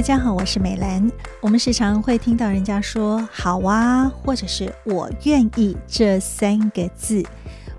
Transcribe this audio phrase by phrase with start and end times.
[0.00, 1.12] 大家好，我是美兰。
[1.42, 7.22] 我们时常会听到人家说“好啊”或者是我愿意这三个字。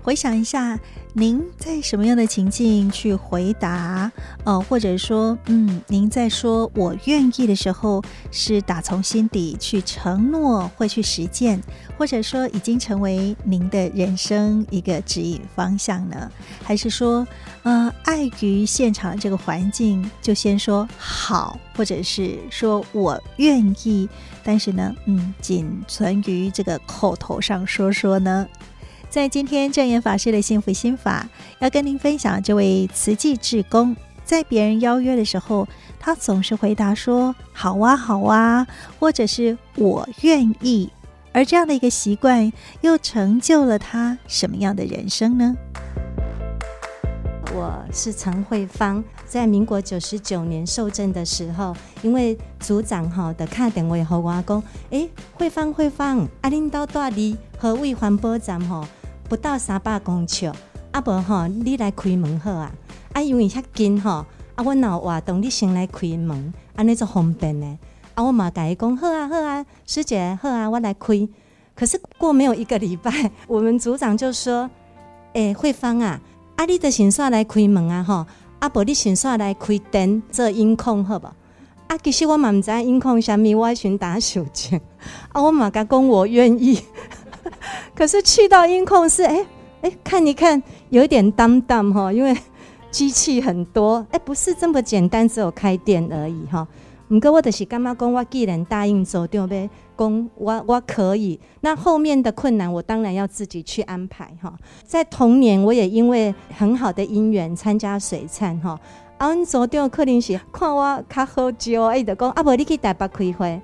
[0.02, 0.76] 回想一下，
[1.12, 4.10] 您在什么样的情境去回答？
[4.42, 11.62] 呃，或者说，嗯，您在说我愿意的时候，是打从心底去承诺会去实践，
[11.96, 16.28] 或者说已经成为您的人生一个指引方向呢？
[16.64, 17.24] 还是说，
[17.62, 24.08] 呃，碍于现场这个环境，就先说好，或者是说我愿意，
[24.42, 28.48] 但是呢，嗯，仅存于这个口头上说说呢？
[29.12, 33.94] 在今天证严法师的幸福心法，要跟您分享这位慈济志工，
[34.24, 35.68] 在别人邀约的时候，
[36.00, 38.66] 他总是回答说“好啊，好啊”，
[38.98, 40.90] 或者是我愿意。
[41.30, 45.54] 而这样的一个习惯，又成就了他什么样的人生呢？
[47.54, 58.82] 我是陈慧芳，在民国九十九年受证的时候，因为组长哈的卡电话和我讲，诶，慧芳，慧芳，阿领导带你和为环保站吼。
[59.32, 60.44] 不到三百公尺，
[60.90, 62.70] 啊无吼，你来开门好啊！
[63.14, 64.26] 啊，因为遐近吼，
[64.56, 67.78] 啊，我若活动你先来开门，安尼就方便呢。
[68.14, 71.26] 啊，我嘛甲伊讲好啊，好啊，师姐好啊，我来开。
[71.74, 73.10] 可是过没有一个礼拜，
[73.48, 74.68] 我们组长就说
[75.32, 76.20] ：“诶、慧芳啊，
[76.56, 78.26] 啊，你得先煞来开门啊，吼，
[78.58, 81.26] 啊，无你先煞来开灯做音控好不？
[81.86, 84.78] 啊，其实我嘛毋知影音控啥物，我寻打手枪。
[85.32, 86.78] 啊，我嘛甲讲我愿意。”
[87.94, 89.46] 可是去到音控室，哎、欸、
[89.82, 92.36] 哎、看一看，有一点担当哈，因为
[92.90, 96.66] 机器很多，哎、不是这么简单，只有开店而已哈。
[97.08, 99.68] 不过我就是干嘛讲，我既然答应做，对不对？
[99.98, 104.52] 讲我我可以，那后面的困难我当然要自己去安排哈。
[104.84, 108.80] 在同年，我也因为很好的姻缘参加水忏哈，
[109.18, 113.60] 阮组长可能是看我较好招，伊，就讲啊，不你去台北开会，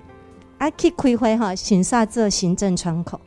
[0.58, 3.18] 啊去开会哈，先煞做行政窗口。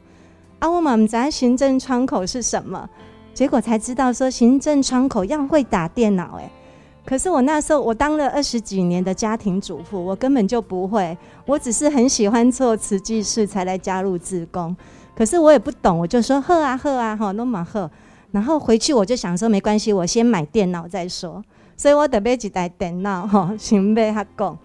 [0.62, 2.88] 啊，我们知行政窗口是什么，
[3.34, 6.48] 结果才知道说行政窗口要会打电脑哎。
[7.04, 11.18] 可是我那时候我当了二十几年的家庭主妇，我根本就不会，
[11.48, 14.76] 我只是很喜欢做慈济事才来加入自工。
[15.16, 17.90] 可是我也不懂，我就说呵啊呵啊哈，那么呵。
[18.30, 21.44] 然后回去我就想说没关系，我先买电脑再说。
[21.76, 24.56] 所以我得买一台电脑哈，先买他讲。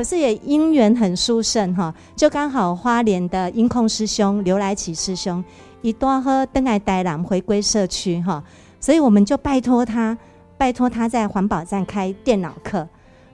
[0.00, 5.44] 可是也因缘很殊胜哈，就刚好花莲的音控师兄刘来启师兄
[5.82, 8.42] 一多喝登爱呆郎回归社区哈，
[8.80, 10.16] 所以我们就拜托他，
[10.56, 12.88] 拜托他在环保站开电脑课，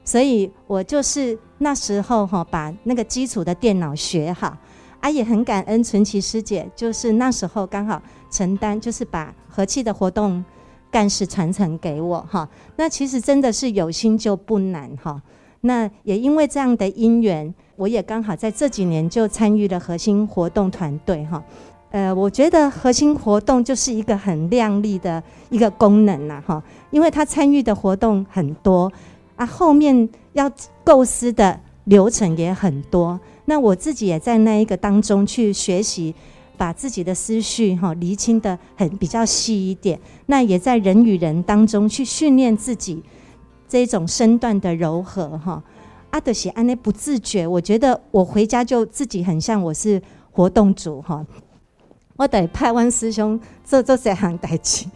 [0.05, 4.59] 所以我就是那时候哈把那个基础的电脑学好，
[4.99, 10.45] 啊也很感恩纯奇师姐，就是那时候刚好承担，就是把和气的活动
[10.91, 15.23] 干事传承给我哈，那其实真的是有心就不难哈。
[15.67, 21.43] 那也因为这样的因缘，我也刚好在这几年就参与了核心活动团队哈。
[21.91, 28.91] 呃，我觉得核心活动就是一个很亮丽的一个功能呐哈，因为他参与的活动很多
[29.37, 30.51] 啊，后面要
[30.85, 33.19] 构思的流程也很多。
[33.47, 36.15] 那我自己也在那一个当中去学习，
[36.57, 39.99] 把自己的思绪哈厘清得很比较细一点。
[40.27, 43.03] 那也在人与人当中去训练自己。
[43.69, 45.63] 这种身段的柔和哈，
[46.11, 50.01] 阿德西安内不自觉，我觉得我回家就自己很像我是
[50.31, 51.27] 活动组哈，
[52.17, 54.87] 我得派完师兄做做这行代志，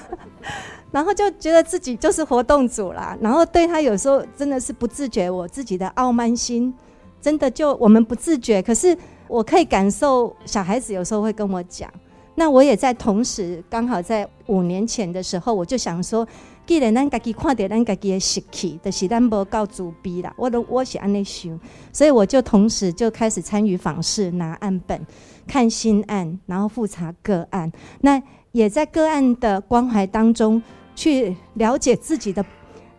[0.92, 6.72] 然后就觉得自己就是活动组啦，然后对他有时候真的是不自觉，我自己的傲慢心
[7.20, 11.90] 真的就我们不自觉，可是我可以感受小孩子有时候会跟我讲，
[12.34, 16.26] 那我也在同时刚好在五年前的时候，我就想说。
[16.68, 20.30] 既然咱家己看到咱家己的习气，就是咱无够自闭啦。
[20.36, 21.58] 我都我是安尼想，
[21.90, 25.00] 所以我就同时就开始参与访视，拿案本
[25.46, 27.72] 看新案，然后复查个案。
[28.02, 30.62] 那也在个案的关怀当中
[30.94, 32.44] 去了解自己的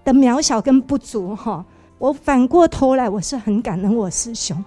[0.03, 1.64] 的渺小跟不足哈。
[1.99, 4.66] 我反过头来，我是很感恩我师兄，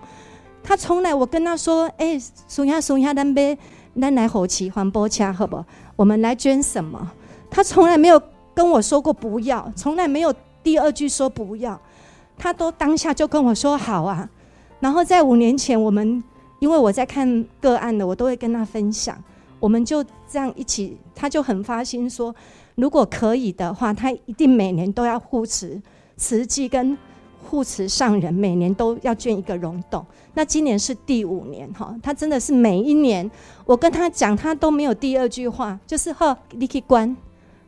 [0.63, 3.59] 他从来我跟他说：“哎、欸，松下松下，咱别
[4.01, 5.65] 咱来后期环保车好不？
[5.97, 7.11] 我们来捐什么？”
[7.51, 8.23] 他从来没有。
[8.55, 11.81] 跟我说过不要，从来没有第二句说不要，
[12.37, 14.29] 他都当下就跟我说好啊。
[14.81, 16.23] 然后在五年前，我们
[16.59, 19.17] 因为我在看个案的，我都会跟他分享，
[19.61, 22.35] 我们就这样一起，他就很发心说，
[22.75, 25.81] 如果可以的话，他一定每年都要护持
[26.17, 26.97] 慈济跟
[27.49, 30.05] 护持上人，每年都要捐一个溶洞。
[30.35, 33.31] 那今年是第五年哈，他真的是每一年，
[33.65, 37.17] 我跟他讲，他都没有第二句话，就是呵，你去关。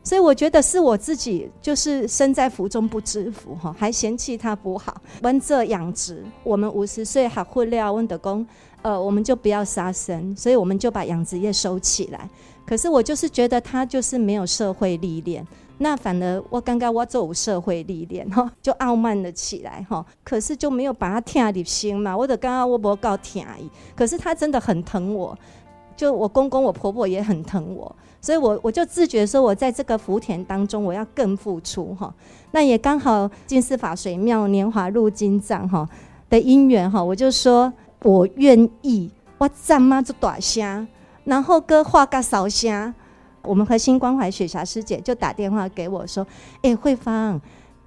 [0.05, 5.01] 所以我觉得是我自己就是身在福中不知福哈，还嫌弃他不好。
[5.23, 8.45] 温这养殖，我们五十岁还会料温的工，
[8.83, 12.29] 呃，我们就不要杀生，所以我们就把养殖业收起来。
[12.67, 15.43] 可是我就是觉得他就是没有社会历练，
[15.79, 20.05] 那反而我刚刚我做社会历练哈，就傲慢了起来哈。
[20.23, 25.35] 可是就没有把他听入心嘛，我的刚刚我不够听伊，可是他真的很疼我，
[25.97, 27.95] 就我公公我婆婆也很疼我。
[28.25, 32.11] 所以我，我就自觉说，我在这个福田当中，我要更付出哈。
[32.49, 35.87] 那也刚好金丝法水庙年华入金藏哈
[36.27, 40.87] 的因缘哈，我就说我愿意，我怎么就大声，
[41.25, 42.91] 然后哥画个少声。
[43.43, 46.25] 我们核心关怀雪霞师姐就打电话给我说
[46.63, 47.39] ：“哎、慧芳，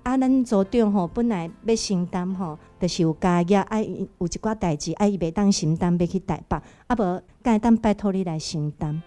[0.05, 9.03] 阿咱组长吼本来要承担吼，就是有家业，爱有一寡代志，爱伊袂当承担，要去代办，啊无，该当拜托你来承担。”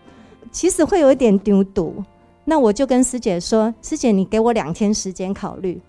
[0.51, 2.03] 其实会有一点丢毒，
[2.45, 5.81] 那我就跟师姐说：“师姐，你给我两天时间考虑。”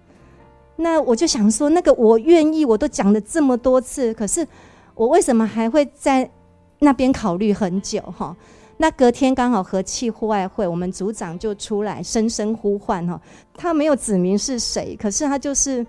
[0.77, 4.47] 那我就想说，那个我愿意，我都讲了这么多次，可是
[4.95, 6.29] 我为什么还会在
[6.79, 8.01] 那边考虑很久？
[8.17, 8.37] 哈，
[8.77, 13.21] 那隔天刚好和气户外会，我们组长就出来声声呼唤哈，
[13.55, 15.85] 他没有指明是谁，可是他就是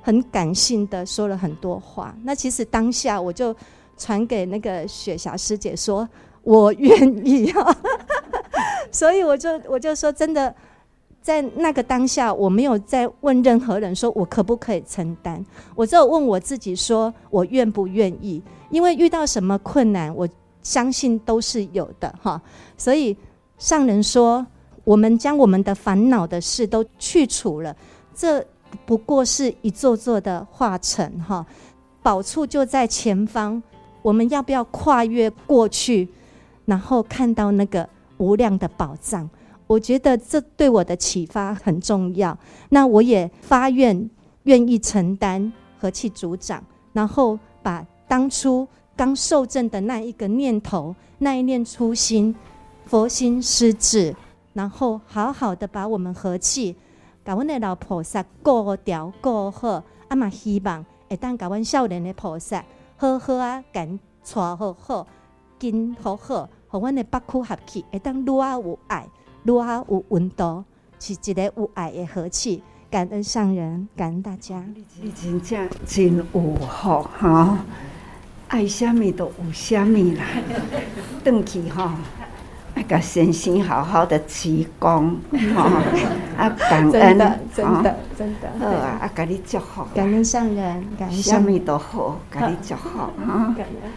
[0.00, 2.14] 很感性的说了很多话。
[2.22, 3.54] 那其实当下我就
[3.96, 6.08] 传给那个雪霞师姐说。
[6.42, 7.76] 我愿意啊，
[8.90, 10.52] 所以我就我就说，真的，
[11.20, 15.44] 在那个当下，我没有再问任何人说我可不可以承担，
[15.76, 18.42] 我只有问我自己说，我愿不愿意？
[18.70, 20.28] 因为遇到什么困难，我
[20.62, 22.40] 相信都是有的哈。
[22.76, 23.16] 所以
[23.58, 24.44] 上人说，
[24.82, 27.76] 我们将我们的烦恼的事都去除了，
[28.14, 28.44] 这
[28.84, 31.46] 不过是一座座的化城哈，
[32.02, 33.62] 宝处就在前方，
[34.02, 36.08] 我们要不要跨越过去？
[36.64, 37.88] 然后看到那个
[38.18, 39.28] 无量的宝藏，
[39.66, 42.36] 我觉得这对我的启发很重要。
[42.68, 44.08] 那我也发愿，
[44.44, 46.62] 愿意承担和气组长，
[46.92, 52.34] 然后把当初刚受证的那一个念头、那一念初心、
[52.84, 54.14] 佛心施治，
[54.52, 56.76] 然后好好的把我们和气，
[57.24, 62.64] 把我的老菩萨过掉过好，阿妈希望会当把阮少年的菩萨
[62.96, 65.06] 好好啊，敢带好好。
[65.62, 69.06] 金好好，和阮的北区合气，会当愈啊有爱，
[69.44, 70.64] 愈啊有温度，
[70.98, 72.64] 是一个有爱的和气。
[72.90, 74.60] 感恩上人，感恩大家。
[75.00, 77.58] 你真正真有福哈，
[78.48, 80.24] 爱什么都有什么啦。
[81.24, 81.94] 回去哈，
[82.74, 85.14] 那个先生好好的鞠躬
[85.54, 85.80] 哈，
[86.36, 88.50] 啊感恩，真的真的真的。
[88.58, 89.84] 好啊，啊甲你祝福。
[89.94, 93.54] 感恩上人，感恩什么都好，甲你祝福哈。
[93.56, 93.92] 感恩。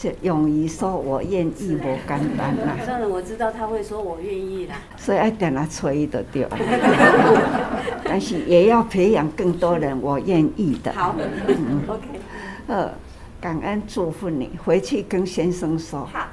[0.00, 2.76] 这勇于说我愿意，无简单啦。
[2.84, 6.46] 算了我知道他会说我愿意啦，所以爱点他催的对。
[8.04, 10.92] 但是也要培养更多人我愿意的。
[10.92, 11.16] 好，
[11.48, 12.02] 嗯，OK。
[12.68, 12.92] 呃，
[13.40, 16.08] 感恩祝福你，回去跟先生说。
[16.12, 16.28] 好。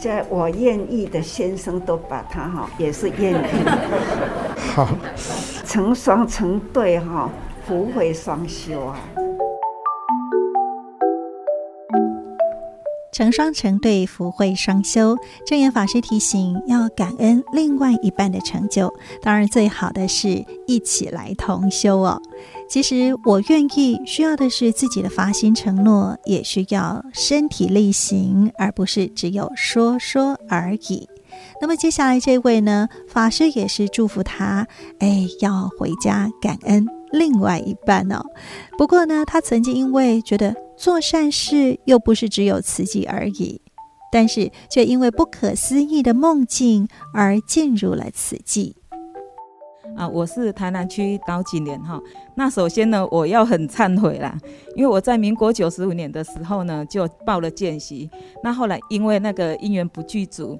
[0.00, 3.46] 这我愿意的先生都把他哈，也是愿意。
[4.76, 4.88] 好。
[5.64, 7.28] 成双成对哈，
[7.66, 9.00] 福慧双修啊。
[13.18, 15.16] 成双成对，福慧双修。
[15.44, 18.94] 正言法师提醒，要感恩另外一半的成就。
[19.20, 22.22] 当然，最好的是一起来同修哦。
[22.68, 31.08] 其实，我愿意需要的是自己的发心承诺，也需要身体力行，而不是只有说说而已。
[31.60, 34.64] 那么，接下来这位呢，法师也是祝福他，
[35.00, 38.24] 哎，要回家感恩另外一半哦。
[38.78, 40.54] 不过呢，他曾经因为觉得。
[40.78, 43.60] 做善事又不是只有慈济而已，
[44.12, 48.76] 但是却因为不可思议的梦境而进入了慈济。
[49.96, 52.00] 啊，我是台南区高景莲哈。
[52.36, 54.38] 那首先呢，我要很忏悔啦，
[54.76, 58.08] 因为我在民国九十五年的时候呢，就报了见习。
[58.44, 60.56] 那后来因为那个因缘不具足，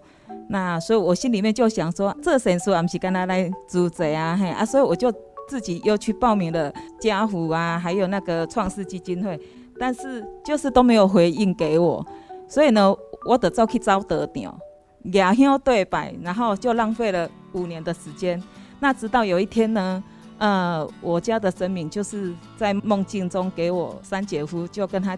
[0.49, 5.13] 那所以我心里面就想说，这神书啊，不是跟他来租贼啊，嘿啊，所以我就
[5.49, 9.39] 自己又去报名了家福啊，还有那个创世基金会。
[9.79, 12.05] 但是就是都没有回应给我，
[12.49, 12.95] 所以呢，
[13.27, 14.59] 我得走去找道场，
[15.03, 18.43] 两相对白，然后就浪费了五年的时间。
[18.81, 20.03] 那直到有一天呢，
[20.39, 25.17] 呃，我家的神明就是在梦境中给我三姐夫，就跟他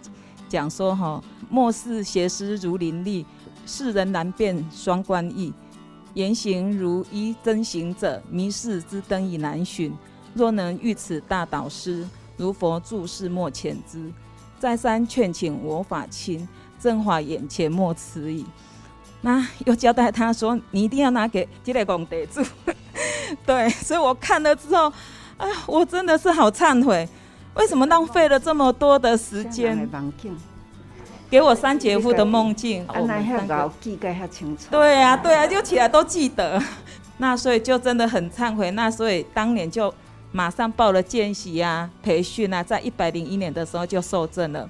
[0.48, 3.24] 讲说：哈，末世邪师如林立，
[3.66, 5.52] 世人难辨双关意，
[6.14, 9.92] 言行如一真行者，迷世之灯已难寻。
[10.32, 14.12] 若能遇此大导师，如佛住世莫遣之。
[14.60, 16.46] 再三劝请我法亲，
[16.78, 18.44] 正法眼前莫迟疑。
[19.22, 22.42] 那又交代他说：“你一定要拿给这个公地主。
[23.46, 24.92] ”对，所以我看了之后，
[25.38, 27.08] 哎，我真的是好忏悔，
[27.54, 29.88] 为什么浪费了这么多的时间？
[31.30, 34.64] 给我三姐夫的梦境，我们三个记得很清楚。
[34.70, 36.62] 对呀、啊，对呀、啊，就起来都记得。
[37.16, 38.70] 那所以就真的很忏悔。
[38.72, 39.94] 那所以当年就
[40.32, 44.68] 马上报了见习啊、培训啊，在一百零一年的时候就受证了。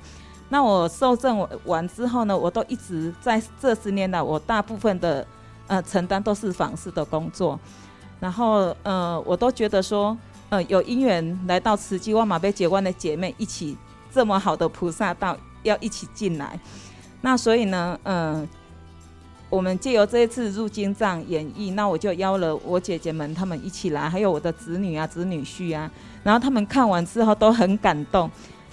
[0.49, 5.27] 那我受证完之后呢，我都一直在这十年来，我大部分的
[5.67, 7.59] 呃承担都是访视的工作。
[8.19, 10.17] 然后呃，我都觉得说，
[10.49, 13.77] 呃，有因缘来到慈济，万马被结关的姐妹一起
[14.13, 15.37] 这么好的菩萨道。
[15.63, 16.59] 要一起进来，
[17.21, 18.49] 那所以呢，嗯、
[19.51, 25.91] 我们借由这一次入经藏演绎，那我就邀了我姐姐们，她们一起来，还有我的子女啊、子女婿啊，
[26.23, 28.31] 然后他们看完之后都很感动，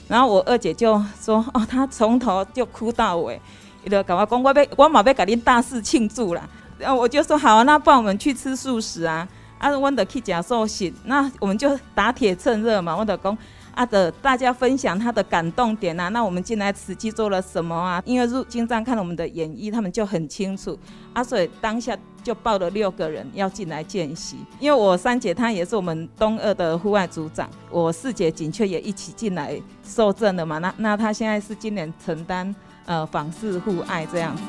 [0.07, 3.41] 然后我二姐就说：“哦，她从头就哭到尾，
[3.83, 13.35] 伊就跟我讲，我要我嘛要给恁大肆庆祝啦。”然后我就说：“好啊，那不然我们去吃素食啊，啊，我们去吃素食，那我们就打铁趁热嘛，我的讲。”
[13.77, 18.01] 啊的，大家分享他的感动点啊，那我们进来慈济做了什么啊？
[18.05, 20.75] 因为入经藏看了我们的演绎，他们就很清楚
[21.13, 24.37] 啊，所以当下就报了六个人要进来见习。
[24.59, 30.57] 因为我三姐她也是我们东二的户外组长，我四姐锦雀也一起进来受证了嘛。
[30.57, 32.55] 那那她现在是今年承担
[32.87, 34.41] 呃访视护爱这样子，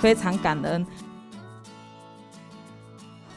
[0.00, 0.84] 非常感恩。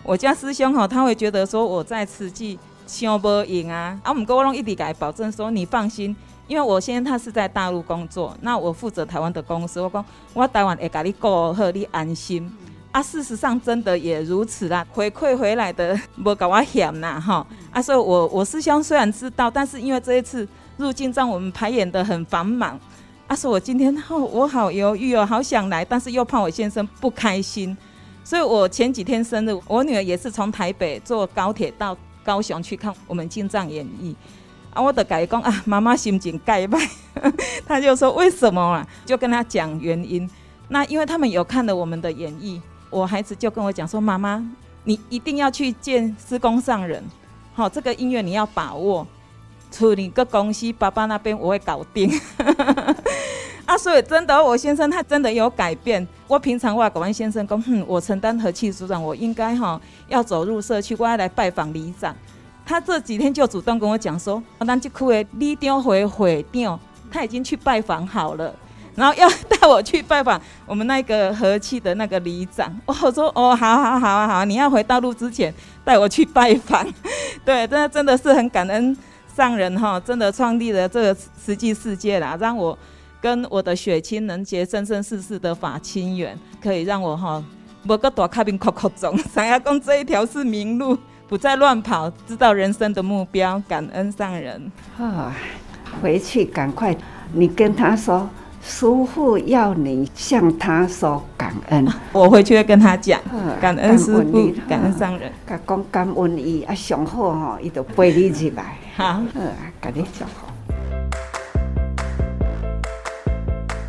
[0.01, 2.57] 我家师兄哈，他会觉得说我在慈济。
[2.91, 3.97] 想无用啊！
[4.03, 6.13] 啊，毋过我拢一直甲伊保证说，你放心，
[6.45, 9.79] 因为我现在他是在大陆工作，那我负责台湾的公司。
[9.79, 12.51] 我讲，我台湾会甲你顾好，你安心。
[12.91, 17.47] 啊，事实上真的也如此啦，回馈回来的 无甲我嫌呐，哈。
[17.71, 20.45] 啊，所以我我师兄虽然知道，但是因为这一次
[20.75, 22.77] 入境让我们排演的很繁忙，
[23.27, 27.75] 啊，说我今天哦，我好犹豫哦，好想来，但是又怕我先生不开心，
[28.25, 31.97] 所以我前几天生日，我女儿也是从台北坐高铁到。
[32.23, 34.15] 高雄去看我们进藏演绎
[34.73, 36.79] 啊，我的改讲啊，妈妈心情改败，
[37.67, 38.87] 他就说为什么啊？
[39.05, 40.29] 就跟他讲原因。
[40.69, 44.41] 那因为他们有看了我们的演绎，我孩子就跟我讲说，妈妈，
[44.85, 47.03] 你一定要去见师公上人，
[47.53, 49.05] 好，这个音乐你要把握，
[49.69, 52.09] 处理个公司，爸爸那边我会搞定。
[53.71, 56.05] 啊，所以真的，我先生他真的有改变。
[56.27, 62.13] 我平常我跟我先生讲，哼，我承担和气组长，我应该哈要走入社区，我要来拜访里长。
[62.65, 66.77] 他这几天就主动跟我讲说，咱这区的里长回会长，
[67.09, 68.53] 他已经去拜访好了，
[68.93, 72.77] 然后要带我去拜访我们那个和气的那个里长。
[72.85, 75.53] 我说，哦，好好好啊好，你要回大陆之前
[75.85, 76.85] 带我去拜访。
[77.45, 78.97] 对，真的真的是很感恩
[79.33, 82.77] 上人哈，真的创立了这个实际世界啦，让我。
[83.21, 87.41] 跟我的血亲能结生生世世的法亲缘，可以让我哈，
[87.83, 90.97] 某个大卡宾口口中， 想要讲这一条是明路，
[91.27, 94.71] 不再乱跑，知道人生的目标，感恩上人。
[94.97, 95.35] 啊，
[96.01, 96.95] 回去赶快，
[97.33, 98.27] 你跟他说，
[98.63, 101.87] 师父要你向他说感恩。
[102.11, 103.21] 我回去会跟他讲，
[103.61, 105.31] 感恩师父，感恩上人。
[105.45, 108.77] 他讲感恩伊啊，上好哈，伊就陪你入来。
[108.95, 110.50] 好，嗯，感谢就好。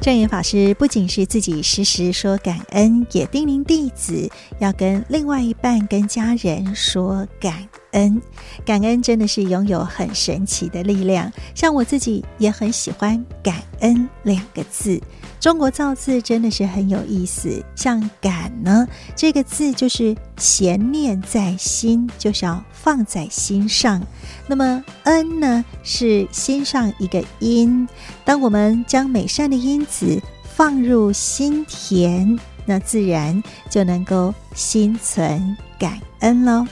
[0.03, 4.29] 正言法师不仅是自己时时说感恩，也叮咛弟子
[4.59, 8.21] 要跟另外一半、跟家人说感恩。
[8.67, 11.33] 感恩真的是拥有很神奇的力量。
[11.55, 15.01] 像我自己也很喜欢“感恩”两个字。
[15.43, 17.61] 中国造字真的是很有意思。
[17.75, 24.01] 像“感”呢，这个字就是咸念在心，就是要放在心上。
[24.47, 27.89] 那么“恩”呢，是心上一个音。
[28.25, 30.23] 当我们将美善的因子
[30.55, 36.65] 放入心田，那自然就能够心存感恩喽。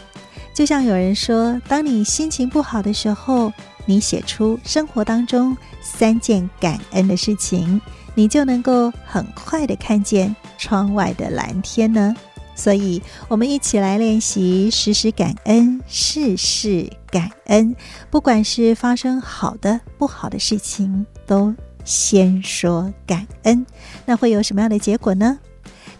[0.55, 3.53] 就像有人说，当你心情不好的时候，
[3.85, 7.81] 你写出生活当中三件感恩的事情，
[8.15, 12.15] 你就能够很快的看见窗外的蓝天呢。
[12.55, 17.75] 所以，我们一起来练习时时感恩，事事感恩。
[18.11, 23.65] 不管是发生好的、不好的事情，都先说感恩。
[24.05, 25.39] 那会有什么样的结果呢？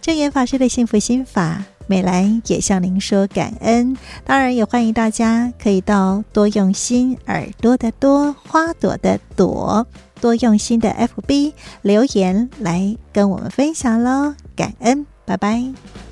[0.01, 3.97] 证严法师的幸福心法，美兰也向您说感恩。
[4.23, 9.87] 当然，也欢迎大家可以到多用心耳朵的多花朵的朵
[10.21, 14.35] 多用心的 FB 留言来跟我们分享喽。
[14.55, 16.10] 感恩，拜拜。